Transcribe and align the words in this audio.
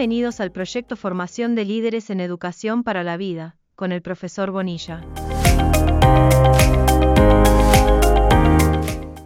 Bienvenidos 0.00 0.40
al 0.40 0.50
proyecto 0.50 0.96
Formación 0.96 1.54
de 1.54 1.66
Líderes 1.66 2.08
en 2.08 2.20
Educación 2.20 2.84
para 2.84 3.04
la 3.04 3.18
Vida, 3.18 3.58
con 3.74 3.92
el 3.92 4.00
profesor 4.00 4.50
Bonilla. 4.50 5.04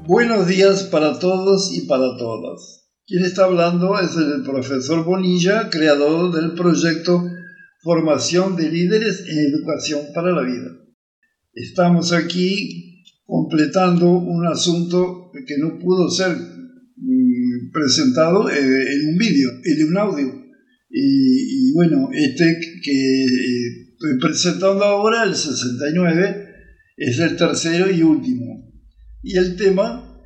Buenos 0.05 0.49
días 0.49 0.83
para 0.91 1.21
todos 1.21 1.73
y 1.73 1.87
para 1.87 2.17
todas. 2.17 2.89
Quien 3.07 3.25
está 3.25 3.45
hablando 3.45 4.01
es 4.01 4.17
el 4.17 4.43
profesor 4.43 5.05
Bonilla, 5.05 5.71
creador 5.71 6.35
del 6.35 6.55
proyecto 6.55 7.23
Formación 7.81 8.57
de 8.57 8.69
Líderes 8.69 9.25
en 9.29 9.55
Educación 9.55 10.01
para 10.13 10.33
la 10.33 10.43
Vida. 10.43 10.73
Estamos 11.53 12.13
aquí 12.13 13.05
completando 13.25 14.11
un 14.11 14.45
asunto 14.45 15.31
que 15.47 15.57
no 15.57 15.79
pudo 15.79 16.11
ser 16.11 16.37
mm, 16.37 17.71
presentado 17.73 18.51
eh, 18.51 18.57
en 18.59 19.11
un 19.11 19.17
vídeo, 19.19 19.51
en 19.63 19.89
un 19.89 19.99
audio. 19.99 20.44
Y, 20.97 21.73
bueno, 21.73 22.09
este 22.13 22.61
que 22.83 23.25
eh, 23.25 23.93
estoy 23.95 24.19
presentando 24.21 24.85
ahora, 24.85 25.25
el 25.25 25.35
69, 25.35 26.49
es 26.97 27.19
el 27.19 27.37
tercero 27.37 27.91
y 27.91 28.03
último. 28.03 28.73
Y 29.21 29.37
el 29.37 29.57
tema 29.57 30.23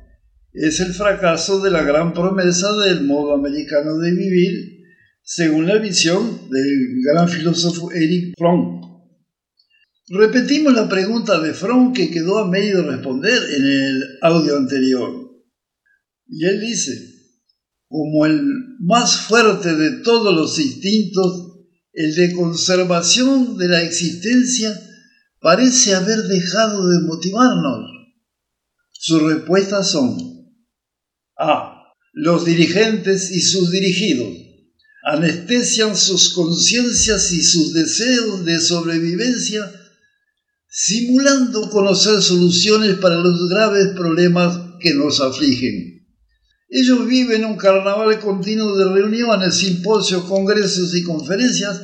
es 0.53 0.79
el 0.79 0.93
fracaso 0.93 1.59
de 1.61 1.71
la 1.71 1.81
gran 1.81 2.13
promesa 2.13 2.71
del 2.85 3.03
modo 3.03 3.33
americano 3.33 3.97
de 3.97 4.11
vivir, 4.11 4.83
según 5.23 5.65
la 5.65 5.79
visión 5.79 6.49
del 6.51 7.01
gran 7.03 7.27
filósofo 7.27 7.91
Eric 7.91 8.35
Fromm. 8.37 8.79
Repetimos 10.09 10.73
la 10.73 10.87
pregunta 10.87 11.39
de 11.39 11.55
Fromm 11.55 11.93
que 11.93 12.11
quedó 12.11 12.37
a 12.37 12.47
medio 12.47 12.83
responder 12.83 13.39
en 13.55 13.65
el 13.65 14.03
audio 14.21 14.57
anterior. 14.57 15.31
Y 16.27 16.45
él 16.45 16.61
dice, 16.61 17.18
como 17.89 18.25
el 18.27 18.41
más 18.79 19.17
fuerte 19.21 19.75
de 19.75 20.03
todos 20.03 20.33
los 20.33 20.59
instintos, 20.59 21.57
el 21.91 22.15
de 22.15 22.33
conservación 22.33 23.57
de 23.57 23.67
la 23.67 23.81
existencia, 23.81 24.79
parece 25.41 25.95
haber 25.95 26.19
dejado 26.23 26.87
de 26.87 27.01
motivarnos. 27.01 27.89
Sus 28.91 29.23
respuestas 29.23 29.89
son 29.89 30.17
A. 31.37 31.75
Los 32.13 32.45
dirigentes 32.45 33.31
y 33.31 33.41
sus 33.41 33.71
dirigidos 33.71 34.29
anestesian 35.03 35.95
sus 35.95 36.33
conciencias 36.33 37.31
y 37.31 37.41
sus 37.41 37.73
deseos 37.73 38.45
de 38.45 38.59
sobrevivencia, 38.59 39.71
simulando 40.67 41.69
conocer 41.69 42.21
soluciones 42.21 42.95
para 42.97 43.15
los 43.15 43.49
graves 43.49 43.87
problemas 43.95 44.75
que 44.79 44.93
nos 44.93 45.21
afligen. 45.21 45.98
Ellos 46.69 47.07
viven 47.07 47.45
un 47.45 47.57
carnaval 47.57 48.19
continuo 48.19 48.77
de 48.77 48.93
reuniones, 48.93 49.55
simposios, 49.55 50.23
congresos 50.25 50.93
y 50.95 51.03
conferencias 51.03 51.81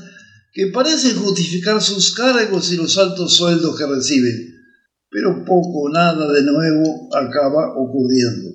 que 0.54 0.68
parecen 0.68 1.18
justificar 1.18 1.82
sus 1.82 2.14
cargos 2.14 2.72
y 2.72 2.78
los 2.78 2.98
altos 2.98 3.36
sueldos 3.36 3.78
que 3.78 3.88
reciben, 3.88 4.54
pero 5.10 5.44
poco 5.44 5.84
o 5.84 5.90
nada 5.90 6.32
de 6.32 6.44
nuevo 6.44 7.10
acaba 7.16 7.74
ocurriendo. 7.76 8.52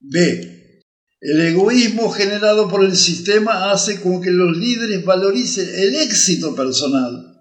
B. 0.00 0.80
El 1.20 1.40
egoísmo 1.40 2.10
generado 2.10 2.68
por 2.68 2.84
el 2.84 2.94
sistema 2.94 3.72
hace 3.72 4.00
con 4.00 4.20
que 4.20 4.30
los 4.30 4.56
líderes 4.56 5.04
valoricen 5.04 5.66
el 5.74 5.94
éxito 5.94 6.54
personal 6.54 7.34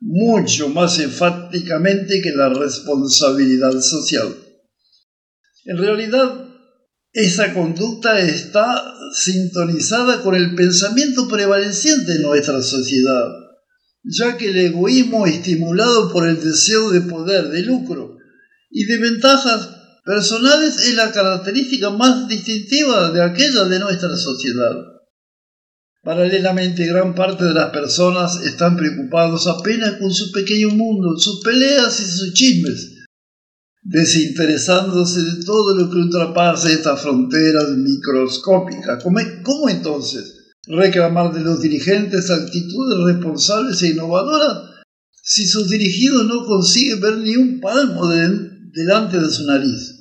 mucho 0.00 0.70
más 0.70 0.98
enfáticamente 0.98 2.20
que 2.22 2.32
la 2.32 2.48
responsabilidad 2.48 3.78
social. 3.80 4.34
En 5.64 5.76
realidad, 5.76 6.49
esa 7.12 7.52
conducta 7.52 8.20
está 8.20 8.94
sintonizada 9.12 10.22
con 10.22 10.36
el 10.36 10.54
pensamiento 10.54 11.28
prevaleciente 11.28 12.12
en 12.12 12.22
nuestra 12.22 12.62
sociedad, 12.62 13.26
ya 14.04 14.36
que 14.36 14.50
el 14.50 14.58
egoísmo 14.58 15.26
estimulado 15.26 16.12
por 16.12 16.28
el 16.28 16.40
deseo 16.42 16.90
de 16.90 17.00
poder, 17.02 17.48
de 17.48 17.62
lucro 17.62 18.16
y 18.70 18.84
de 18.84 18.98
ventajas 18.98 19.68
personales 20.04 20.86
es 20.86 20.94
la 20.94 21.10
característica 21.10 21.90
más 21.90 22.28
distintiva 22.28 23.10
de 23.10 23.22
aquella 23.22 23.64
de 23.64 23.80
nuestra 23.80 24.16
sociedad. 24.16 24.76
Paralelamente, 26.02 26.86
gran 26.86 27.14
parte 27.14 27.44
de 27.44 27.52
las 27.52 27.70
personas 27.70 28.42
están 28.44 28.76
preocupados 28.76 29.46
apenas 29.48 29.96
con 29.96 30.12
su 30.12 30.32
pequeño 30.32 30.70
mundo, 30.70 31.18
sus 31.18 31.42
peleas 31.42 32.00
y 32.00 32.04
sus 32.04 32.32
chismes, 32.32 32.99
desinteresándose 33.82 35.22
de 35.22 35.44
todo 35.44 35.74
lo 35.74 35.90
que 35.90 35.96
ultrapasa 35.96 36.70
estas 36.70 37.00
fronteras 37.00 37.70
microscópicas. 37.70 39.02
¿Cómo, 39.42 39.68
entonces 39.68 40.36
reclamar 40.66 41.32
de 41.32 41.40
los 41.40 41.62
dirigentes 41.62 42.30
actitudes 42.30 42.98
responsables 43.04 43.82
e 43.82 43.88
innovadoras 43.88 44.70
si 45.22 45.46
sus 45.46 45.68
dirigidos 45.70 46.26
no 46.26 46.44
consiguen 46.44 47.00
ver 47.00 47.18
ni 47.18 47.36
un 47.36 47.60
palmo 47.60 48.08
delante 48.08 49.18
de 49.18 49.30
su 49.30 49.46
nariz? 49.46 49.96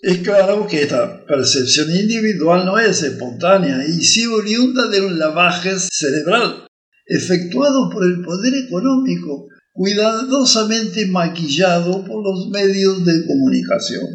Es 0.00 0.18
claro 0.18 0.66
que 0.68 0.82
esta 0.82 1.24
percepción 1.26 1.90
individual 1.90 2.66
no 2.66 2.78
es 2.78 3.02
espontánea 3.02 3.84
y 3.88 4.04
sí 4.04 4.26
oriunda 4.26 4.88
de 4.88 5.00
un 5.00 5.18
lavaje 5.18 5.74
cerebral 5.78 6.66
efectuado 7.06 7.88
por 7.90 8.04
el 8.04 8.20
poder 8.22 8.54
económico 8.54 9.48
cuidadosamente 9.76 11.06
maquillado 11.06 12.02
por 12.04 12.24
los 12.24 12.48
medios 12.48 13.04
de 13.04 13.26
comunicación. 13.26 14.06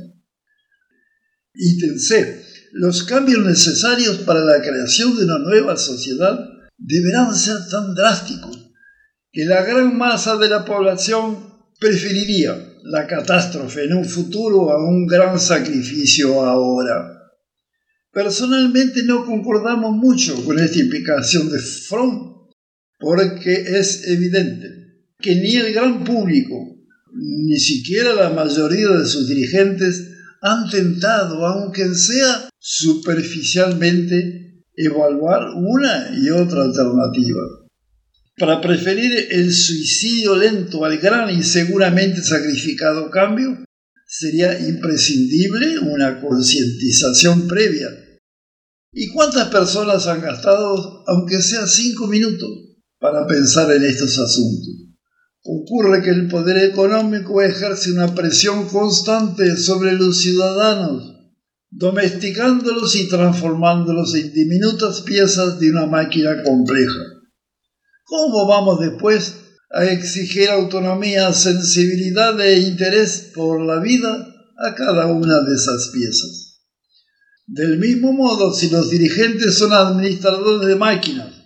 Ítem 1.54 2.00
C. 2.00 2.44
Los 2.74 3.04
cambios 3.04 3.46
necesarios 3.46 4.18
para 4.20 4.44
la 4.44 4.60
creación 4.62 5.16
de 5.16 5.26
una 5.26 5.38
nueva 5.38 5.78
sociedad 5.78 6.40
deberán 6.78 7.36
ser 7.36 7.58
tan 7.70 7.94
drásticos 7.94 8.72
que 9.32 9.46
la 9.46 9.62
gran 9.62 9.96
masa 9.96 10.36
de 10.38 10.50
la 10.50 10.66
población 10.66 11.38
preferiría 11.80 12.58
la 12.84 13.06
catástrofe 13.06 13.84
en 13.84 13.94
un 13.94 14.06
futuro 14.06 14.72
a 14.72 14.84
un 14.84 15.06
gran 15.06 15.40
sacrificio 15.40 16.44
ahora. 16.44 17.20
Personalmente 18.12 19.04
no 19.04 19.26
concordamos 19.26 19.96
mucho 19.96 20.44
con 20.44 20.58
esta 20.58 20.80
implicación 20.80 21.52
de 21.52 21.60
Fromm 21.60 22.50
porque 23.00 23.54
es 23.54 24.08
evidente 24.08 24.81
que 25.22 25.36
ni 25.36 25.56
el 25.56 25.74
gran 25.74 26.04
público, 26.04 26.78
ni 27.14 27.60
siquiera 27.60 28.14
la 28.14 28.30
mayoría 28.30 28.90
de 28.90 29.06
sus 29.06 29.28
dirigentes 29.28 30.10
han 30.42 30.70
tentado, 30.70 31.46
aunque 31.46 31.94
sea 31.94 32.50
superficialmente, 32.60 34.64
evaluar 34.76 35.50
una 35.56 36.12
y 36.18 36.30
otra 36.30 36.64
alternativa. 36.64 37.42
Para 38.38 38.62
preferir 38.62 39.28
el 39.30 39.54
suicidio 39.54 40.36
lento 40.36 40.84
al 40.84 40.98
gran 40.98 41.30
y 41.30 41.44
seguramente 41.44 42.24
sacrificado 42.24 43.12
cambio, 43.12 43.64
sería 44.08 44.60
imprescindible 44.68 45.80
una 45.80 46.20
concientización 46.20 47.48
previa. 47.48 47.88
¿Y 48.94 49.10
cuántas 49.10 49.50
personas 49.50 50.08
han 50.08 50.22
gastado, 50.22 51.04
aunque 51.08 51.42
sea 51.42 51.68
cinco 51.68 52.08
minutos, 52.08 52.50
para 53.00 53.28
pensar 53.28 53.72
en 53.72 53.84
estos 53.84 54.18
asuntos? 54.18 54.91
Ocurre 55.44 56.04
que 56.04 56.12
el 56.12 56.28
poder 56.28 56.58
económico 56.70 57.42
ejerce 57.42 57.92
una 57.92 58.14
presión 58.14 58.68
constante 58.68 59.58
sobre 59.58 59.94
los 59.94 60.22
ciudadanos, 60.22 61.16
domesticándolos 61.72 62.96
y 62.96 63.10
transformándolos 63.10 64.14
en 64.14 64.32
diminutas 64.34 65.02
piezas 65.02 65.60
de 65.60 65.72
una 65.72 65.88
máquina 65.88 66.44
compleja. 66.44 67.00
¿Cómo 68.04 68.46
vamos 68.46 68.80
después 68.82 69.36
a 69.72 69.86
exigir 69.86 70.50
autonomía, 70.50 71.34
sensibilidad 71.34 72.40
e 72.40 72.60
interés 72.60 73.32
por 73.34 73.62
la 73.62 73.80
vida 73.80 74.28
a 74.58 74.76
cada 74.76 75.08
una 75.08 75.40
de 75.42 75.56
esas 75.56 75.90
piezas? 75.92 76.60
Del 77.48 77.80
mismo 77.80 78.14
modo, 78.14 78.54
si 78.54 78.70
los 78.70 78.92
dirigentes 78.92 79.58
son 79.58 79.74
administradores 79.74 80.68
de 80.68 80.76
máquinas, 80.76 81.41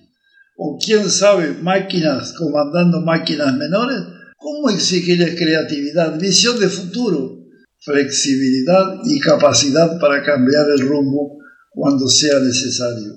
o 0.57 0.77
quién 0.83 1.09
sabe, 1.09 1.53
máquinas 1.61 2.33
comandando 2.33 3.01
máquinas 3.01 3.55
menores, 3.55 4.01
¿cómo 4.37 4.69
exigirles 4.69 5.35
creatividad, 5.35 6.17
visión 6.19 6.59
de 6.59 6.69
futuro, 6.69 7.45
flexibilidad 7.79 8.95
y 9.03 9.19
capacidad 9.19 9.99
para 9.99 10.23
cambiar 10.23 10.69
el 10.69 10.87
rumbo 10.87 11.37
cuando 11.71 12.07
sea 12.07 12.39
necesario? 12.39 13.13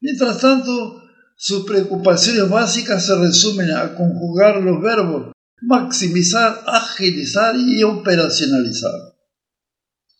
Mientras 0.00 0.38
tanto, 0.38 1.02
sus 1.36 1.66
preocupaciones 1.66 2.48
básicas 2.48 3.04
se 3.04 3.16
resumen 3.16 3.70
a 3.72 3.94
conjugar 3.94 4.62
los 4.62 4.80
verbos 4.80 5.32
maximizar, 5.62 6.62
agilizar 6.66 7.54
y 7.56 7.82
operacionalizar. 7.82 8.94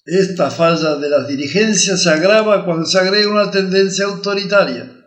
Esta 0.04 0.50
falla 0.50 0.96
de 0.96 1.08
las 1.08 1.28
dirigencias 1.28 2.02
se 2.02 2.10
agrava 2.10 2.64
cuando 2.64 2.84
se 2.84 2.98
agrega 2.98 3.30
una 3.30 3.50
tendencia 3.50 4.06
autoritaria 4.06 4.99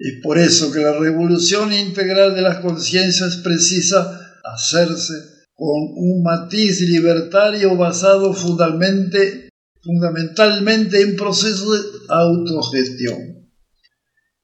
es 0.00 0.22
por 0.22 0.38
eso 0.38 0.72
que 0.72 0.80
la 0.80 0.98
revolución 0.98 1.74
integral 1.74 2.34
de 2.34 2.40
las 2.40 2.60
conciencias 2.60 3.36
precisa 3.36 4.18
hacerse 4.42 5.12
con 5.54 5.92
un 5.94 6.22
matiz 6.22 6.80
libertario 6.80 7.76
basado 7.76 8.32
fundamentalmente, 8.32 9.50
fundamentalmente 9.82 11.02
en 11.02 11.16
procesos 11.16 11.82
de 11.82 11.98
autogestión. 12.08 13.46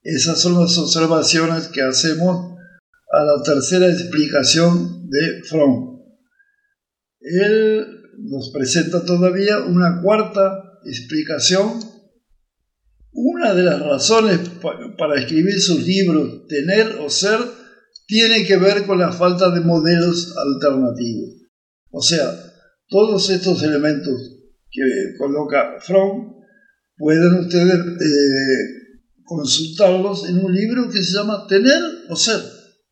Esas 0.02 0.38
son 0.38 0.60
las 0.60 0.76
observaciones 0.76 1.68
que 1.68 1.80
hacemos 1.80 2.58
a 3.10 3.24
la 3.24 3.42
tercera 3.42 3.88
explicación 3.88 5.08
de 5.08 5.42
Fromm. 5.48 6.02
Él 7.18 7.86
nos 8.18 8.50
presenta 8.50 9.06
todavía 9.06 9.60
una 9.60 10.02
cuarta 10.02 10.80
explicación. 10.84 11.80
Una 13.18 13.54
de 13.54 13.62
las 13.62 13.80
razones 13.80 14.40
para 14.98 15.18
escribir 15.18 15.58
sus 15.58 15.86
libros, 15.86 16.46
tener 16.48 16.96
o 17.00 17.08
ser, 17.08 17.38
tiene 18.06 18.44
que 18.44 18.58
ver 18.58 18.84
con 18.84 18.98
la 18.98 19.10
falta 19.10 19.50
de 19.50 19.62
modelos 19.62 20.34
alternativos. 20.36 21.30
O 21.90 22.02
sea, 22.02 22.30
todos 22.88 23.30
estos 23.30 23.62
elementos 23.62 24.36
que 24.70 24.82
coloca 25.16 25.76
Fromm 25.80 26.34
pueden 26.98 27.32
ustedes 27.40 27.74
eh, 27.74 28.86
consultarlos 29.24 30.28
en 30.28 30.44
un 30.44 30.54
libro 30.54 30.90
que 30.90 31.02
se 31.02 31.14
llama 31.14 31.46
Tener 31.48 31.82
o 32.10 32.16
Ser, 32.16 32.40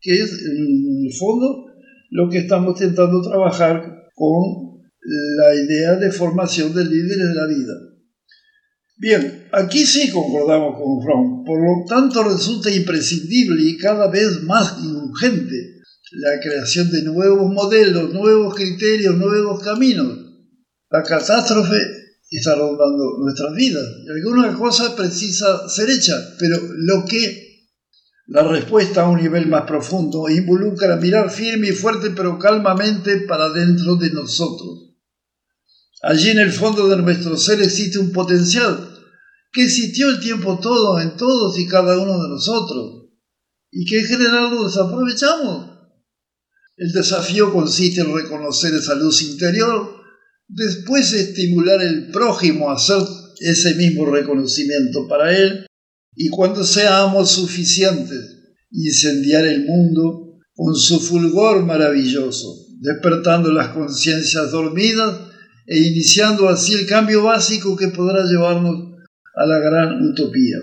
que 0.00 0.22
es 0.22 0.32
en 0.42 1.06
el 1.06 1.12
fondo 1.18 1.66
lo 2.12 2.30
que 2.30 2.38
estamos 2.38 2.80
intentando 2.80 3.20
trabajar 3.20 4.08
con 4.14 4.80
la 5.36 5.54
idea 5.54 5.96
de 5.96 6.10
formación 6.10 6.74
de 6.74 6.86
líderes 6.86 7.28
de 7.28 7.34
la 7.34 7.46
vida. 7.46 7.93
Bien, 8.96 9.48
aquí 9.52 9.84
sí 9.84 10.10
concordamos 10.10 10.78
con 10.78 11.02
Fromm, 11.02 11.44
por 11.44 11.58
lo 11.58 11.84
tanto 11.88 12.22
resulta 12.22 12.70
imprescindible 12.70 13.60
y 13.62 13.76
cada 13.76 14.08
vez 14.08 14.42
más 14.44 14.78
urgente 14.82 15.80
la 16.12 16.38
creación 16.40 16.90
de 16.92 17.02
nuevos 17.02 17.52
modelos, 17.52 18.12
nuevos 18.12 18.54
criterios, 18.54 19.16
nuevos 19.16 19.62
caminos. 19.64 20.16
La 20.90 21.02
catástrofe 21.02 21.76
está 22.30 22.54
rondando 22.54 23.18
nuestras 23.18 23.54
vidas 23.54 23.84
alguna 24.10 24.54
cosa 24.54 24.94
precisa 24.94 25.68
ser 25.68 25.90
hecha, 25.90 26.14
pero 26.38 26.56
lo 26.62 27.04
que 27.04 27.44
la 28.26 28.42
respuesta 28.42 29.02
a 29.02 29.08
un 29.10 29.20
nivel 29.20 29.48
más 29.48 29.64
profundo 29.64 30.28
involucra 30.28 30.96
mirar 30.96 31.30
firme 31.30 31.68
y 31.68 31.72
fuerte 31.72 32.10
pero 32.10 32.38
calmamente 32.38 33.18
para 33.22 33.50
dentro 33.50 33.96
de 33.96 34.10
nosotros. 34.12 34.93
Allí 36.06 36.30
en 36.30 36.38
el 36.38 36.52
fondo 36.52 36.86
de 36.86 36.98
nuestro 36.98 37.34
ser 37.38 37.62
existe 37.62 37.98
un 37.98 38.12
potencial 38.12 38.90
que 39.50 39.64
existió 39.64 40.10
el 40.10 40.20
tiempo 40.20 40.58
todo 40.60 41.00
en 41.00 41.16
todos 41.16 41.58
y 41.58 41.66
cada 41.66 41.98
uno 41.98 42.22
de 42.22 42.28
nosotros 42.28 43.06
y 43.70 43.86
que 43.86 44.00
en 44.00 44.06
general 44.06 44.50
lo 44.50 44.66
desaprovechamos. 44.66 45.70
El 46.76 46.92
desafío 46.92 47.50
consiste 47.52 48.02
en 48.02 48.14
reconocer 48.14 48.74
esa 48.74 48.94
luz 48.96 49.22
interior, 49.22 49.94
después 50.46 51.10
estimular 51.14 51.80
el 51.80 52.10
prójimo 52.10 52.68
a 52.68 52.74
hacer 52.74 52.98
ese 53.40 53.74
mismo 53.74 54.04
reconocimiento 54.04 55.08
para 55.08 55.34
él 55.34 55.66
y 56.14 56.28
cuando 56.28 56.64
seamos 56.64 57.30
suficientes, 57.30 58.42
incendiar 58.70 59.46
el 59.46 59.64
mundo 59.64 60.38
con 60.52 60.76
su 60.76 61.00
fulgor 61.00 61.64
maravilloso, 61.64 62.66
despertando 62.80 63.50
las 63.52 63.68
conciencias 63.68 64.50
dormidas 64.50 65.32
e 65.66 65.78
iniciando 65.78 66.48
así 66.48 66.74
el 66.74 66.86
cambio 66.86 67.22
básico 67.22 67.76
que 67.76 67.88
podrá 67.88 68.24
llevarnos 68.24 68.94
a 69.34 69.46
la 69.46 69.58
gran 69.58 70.02
utopía. 70.02 70.58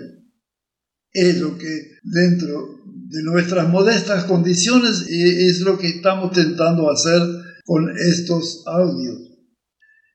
Es 1.12 1.38
lo 1.40 1.58
que 1.58 1.98
dentro 2.02 2.82
de 2.84 3.22
nuestras 3.22 3.68
modestas 3.68 4.24
condiciones 4.24 5.02
eh, 5.08 5.46
es 5.46 5.60
lo 5.60 5.78
que 5.78 5.88
estamos 5.88 6.32
tentando 6.32 6.90
hacer 6.90 7.20
con 7.64 7.90
estos 7.98 8.62
audios. 8.66 9.18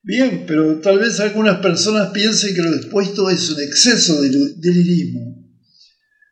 Bien, 0.03 0.45
pero 0.47 0.79
tal 0.79 0.99
vez 0.99 1.19
algunas 1.19 1.59
personas 1.59 2.11
piensen 2.11 2.55
que 2.55 2.61
lo 2.61 2.73
expuesto 2.75 3.29
es 3.29 3.49
un 3.49 3.61
exceso 3.61 4.21
de 4.21 4.29
delirismo. 4.57 5.37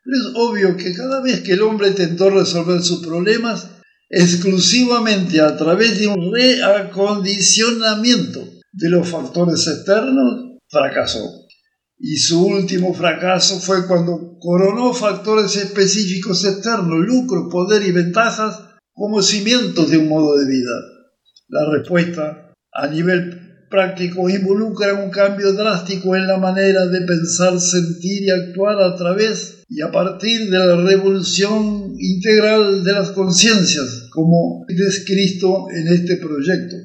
Pero 0.04 0.18
es 0.18 0.36
obvio 0.36 0.78
que 0.78 0.94
cada 0.94 1.22
vez 1.22 1.42
que 1.42 1.54
el 1.54 1.62
hombre 1.62 1.90
intentó 1.90 2.30
resolver 2.30 2.82
sus 2.82 3.06
problemas 3.06 3.75
exclusivamente 4.10 5.42
a 5.42 5.58
través 5.58 6.00
de 6.00 6.08
un 6.08 6.34
reacondicionamiento 6.34 8.48
de 8.72 8.90
los 8.90 9.08
factores 9.08 9.68
externos, 9.68 10.58
fracasó 10.68 11.46
y 11.98 12.18
su 12.18 12.46
último 12.46 12.94
fracaso 12.94 13.60
fue 13.60 13.88
cuando 13.88 14.38
coronó 14.40 14.94
factores 14.94 15.56
específicos 15.56 16.44
externos, 16.46 17.00
lucro, 17.00 17.50
poder 17.50 17.84
y 17.84 17.92
ventajas 17.92 18.60
como 18.94 19.22
cimientos 19.22 19.90
de 19.90 19.98
un 19.98 20.10
modo 20.10 20.38
de 20.38 20.46
vida. 20.46 20.72
La 21.48 21.72
respuesta 21.72 22.54
a 22.72 22.88
nivel 22.88 23.45
práctico 23.70 24.30
involucra 24.30 24.94
un 24.94 25.10
cambio 25.10 25.54
drástico 25.54 26.16
en 26.16 26.28
la 26.28 26.38
manera 26.38 26.86
de 26.86 27.02
pensar, 27.02 27.60
sentir 27.60 28.24
y 28.24 28.30
actuar 28.30 28.82
a 28.82 28.96
través 28.96 29.64
y 29.70 29.82
a 29.82 29.92
partir 29.92 30.50
de 30.50 30.58
la 30.58 30.76
revolución 30.78 31.96
integral 32.00 32.84
de 32.84 32.94
las 32.94 33.12
conciencias, 33.12 34.08
como 34.12 34.66
descrito 34.68 35.68
en 35.72 35.88
este 35.88 36.18
proyecto. 36.18 36.76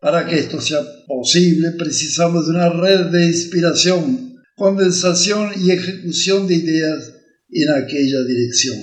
Para 0.00 0.26
que 0.26 0.38
esto 0.38 0.60
sea 0.60 0.80
posible, 1.06 1.72
precisamos 1.78 2.46
de 2.46 2.50
una 2.50 2.68
red 2.68 3.06
de 3.06 3.26
inspiración 3.26 4.34
condensación 4.56 5.50
y 5.60 5.70
ejecución 5.70 6.46
de 6.46 6.54
ideas 6.56 7.12
en 7.50 7.70
aquella 7.70 8.22
dirección. 8.26 8.78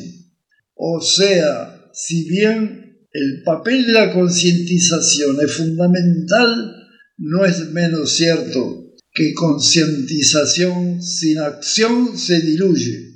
O 0.76 1.02
sea, 1.02 1.90
si 1.94 2.28
bien 2.30 2.98
el 3.12 3.44
papel 3.44 3.86
de 3.86 3.94
la 3.94 4.14
concientización 4.14 5.38
es 5.44 5.54
fundamental, 5.54 6.81
no 7.22 7.46
es 7.46 7.72
menos 7.72 8.16
cierto 8.16 8.88
que 9.14 9.34
concientización 9.36 11.02
sin 11.04 11.38
acción 11.38 12.18
se 12.18 12.42
diluye. 12.42 13.12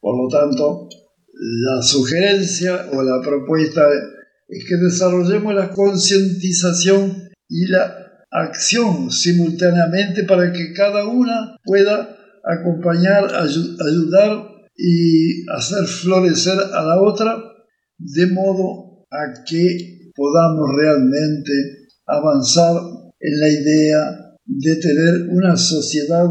Por 0.00 0.16
lo 0.16 0.28
tanto, 0.28 0.88
la 1.32 1.82
sugerencia 1.82 2.88
o 2.92 3.02
la 3.02 3.20
propuesta 3.20 3.82
es 4.46 4.64
que 4.64 4.76
desarrollemos 4.76 5.54
la 5.54 5.70
concientización 5.70 7.30
y 7.48 7.66
la 7.66 7.94
acción 8.30 9.10
simultáneamente 9.10 10.22
para 10.22 10.52
que 10.52 10.72
cada 10.72 11.06
una 11.06 11.56
pueda 11.64 12.16
acompañar, 12.44 13.24
ayudar 13.34 14.46
y 14.76 15.50
hacer 15.50 15.84
florecer 15.84 16.58
a 16.60 16.82
la 16.84 17.02
otra 17.02 17.36
de 17.98 18.26
modo 18.28 19.04
a 19.10 19.44
que 19.44 20.10
podamos 20.14 20.70
realmente 20.76 21.52
avanzar 22.06 22.97
en 23.20 23.40
la 23.40 23.48
idea 23.48 24.36
de 24.44 24.76
tener 24.76 25.28
una 25.30 25.56
sociedad 25.56 26.26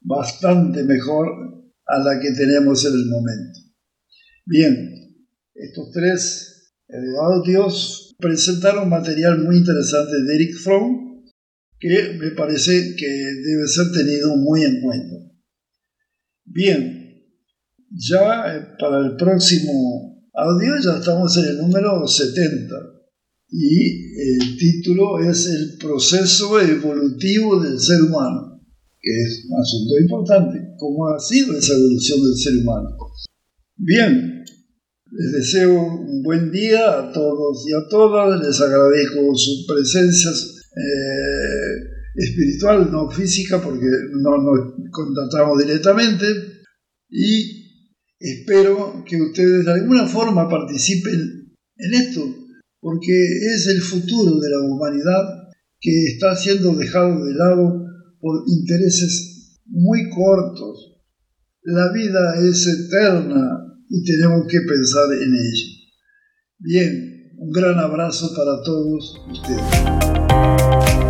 bastante 0.00 0.82
mejor 0.84 1.28
a 1.86 1.98
la 1.98 2.20
que 2.20 2.32
tenemos 2.32 2.84
en 2.84 2.94
el 2.94 3.06
momento. 3.06 3.60
Bien, 4.46 5.14
estos 5.54 5.90
tres 5.92 6.72
audios 7.20 8.14
presentaron 8.18 8.88
material 8.88 9.38
muy 9.38 9.58
interesante 9.58 10.22
de 10.22 10.34
Eric 10.34 10.56
Fromm, 10.56 11.24
que 11.78 12.16
me 12.18 12.30
parece 12.32 12.94
que 12.96 13.06
debe 13.06 13.66
ser 13.66 13.90
tenido 13.92 14.36
muy 14.36 14.64
en 14.64 14.80
cuenta. 14.82 15.16
Bien, 16.44 17.24
ya 17.90 18.56
eh, 18.56 18.66
para 18.78 18.98
el 18.98 19.16
próximo 19.16 20.28
audio 20.34 20.74
ya 20.82 20.98
estamos 20.98 21.36
en 21.38 21.44
el 21.44 21.58
número 21.58 22.06
70 22.06 22.99
y 23.50 24.14
el 24.20 24.56
título 24.56 25.18
es 25.18 25.46
El 25.46 25.76
proceso 25.78 26.60
evolutivo 26.60 27.60
del 27.60 27.80
ser 27.80 28.00
humano, 28.02 28.60
que 29.00 29.10
es 29.10 29.44
un 29.48 29.58
asunto 29.60 29.98
importante, 30.00 30.58
cómo 30.78 31.08
ha 31.08 31.18
sido 31.18 31.58
esa 31.58 31.74
evolución 31.74 32.22
del 32.22 32.36
ser 32.36 32.56
humano. 32.62 32.88
Bien, 33.76 34.44
les 35.12 35.32
deseo 35.32 35.82
un 35.82 36.22
buen 36.22 36.52
día 36.52 37.00
a 37.00 37.12
todos 37.12 37.66
y 37.68 37.72
a 37.72 37.88
todas, 37.88 38.40
les 38.40 38.60
agradezco 38.60 39.34
su 39.34 39.66
presencia 39.66 40.30
eh, 40.30 41.90
espiritual, 42.14 42.90
no 42.92 43.10
física, 43.10 43.60
porque 43.60 43.86
no 44.12 44.36
nos 44.38 44.74
contactamos 44.92 45.58
directamente. 45.58 46.26
Y 47.08 47.66
espero 48.20 49.02
que 49.04 49.16
ustedes 49.16 49.64
de 49.64 49.72
alguna 49.72 50.06
forma 50.06 50.48
participen 50.48 51.56
en 51.76 51.94
esto, 51.94 52.39
porque 52.80 53.12
es 53.54 53.66
el 53.66 53.80
futuro 53.82 54.38
de 54.38 54.50
la 54.50 54.60
humanidad 54.60 55.24
que 55.80 56.06
está 56.06 56.34
siendo 56.36 56.74
dejado 56.74 57.24
de 57.24 57.34
lado 57.34 57.84
por 58.20 58.42
intereses 58.46 59.60
muy 59.66 60.08
cortos. 60.10 60.98
La 61.62 61.92
vida 61.92 62.34
es 62.36 62.66
eterna 62.66 63.70
y 63.88 64.04
tenemos 64.04 64.46
que 64.46 64.60
pensar 64.66 65.12
en 65.12 65.34
ella. 65.34 65.66
Bien, 66.58 67.32
un 67.38 67.50
gran 67.50 67.78
abrazo 67.78 68.30
para 68.34 68.62
todos 68.62 69.14
ustedes. 69.30 71.09